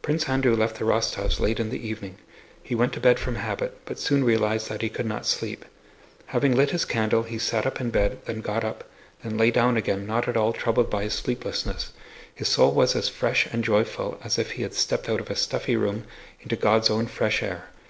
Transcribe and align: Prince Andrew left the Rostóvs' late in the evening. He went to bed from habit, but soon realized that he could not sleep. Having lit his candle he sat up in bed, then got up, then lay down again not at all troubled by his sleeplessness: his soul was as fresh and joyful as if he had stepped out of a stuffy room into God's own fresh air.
Prince 0.00 0.26
Andrew 0.26 0.56
left 0.56 0.78
the 0.78 0.86
Rostóvs' 0.86 1.38
late 1.38 1.60
in 1.60 1.68
the 1.68 1.86
evening. 1.86 2.16
He 2.62 2.74
went 2.74 2.94
to 2.94 2.98
bed 2.98 3.18
from 3.18 3.34
habit, 3.34 3.78
but 3.84 3.98
soon 3.98 4.24
realized 4.24 4.70
that 4.70 4.80
he 4.80 4.88
could 4.88 5.04
not 5.04 5.26
sleep. 5.26 5.66
Having 6.28 6.56
lit 6.56 6.70
his 6.70 6.86
candle 6.86 7.24
he 7.24 7.38
sat 7.38 7.66
up 7.66 7.78
in 7.78 7.90
bed, 7.90 8.22
then 8.24 8.40
got 8.40 8.64
up, 8.64 8.84
then 9.22 9.36
lay 9.36 9.50
down 9.50 9.76
again 9.76 10.06
not 10.06 10.28
at 10.28 10.36
all 10.38 10.54
troubled 10.54 10.88
by 10.88 11.02
his 11.02 11.12
sleeplessness: 11.12 11.92
his 12.34 12.48
soul 12.48 12.72
was 12.72 12.96
as 12.96 13.10
fresh 13.10 13.48
and 13.52 13.62
joyful 13.62 14.18
as 14.24 14.38
if 14.38 14.52
he 14.52 14.62
had 14.62 14.72
stepped 14.72 15.10
out 15.10 15.20
of 15.20 15.28
a 15.28 15.36
stuffy 15.36 15.76
room 15.76 16.04
into 16.40 16.56
God's 16.56 16.88
own 16.88 17.06
fresh 17.06 17.42
air. 17.42 17.66